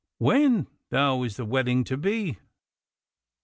When 0.17 0.65
thou 0.89 1.21
is 1.21 1.37
the 1.37 1.45
wedding 1.45 1.83
to 1.83 1.95
be? 1.95 2.39